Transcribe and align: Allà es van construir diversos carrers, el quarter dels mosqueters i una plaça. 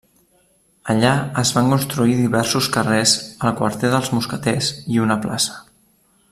Allà 0.93 1.11
es 1.41 1.51
van 1.57 1.69
construir 1.73 2.15
diversos 2.21 2.69
carrers, 2.77 3.13
el 3.51 3.55
quarter 3.61 3.93
dels 3.93 4.11
mosqueters 4.19 4.73
i 4.97 5.03
una 5.07 5.21
plaça. 5.29 5.63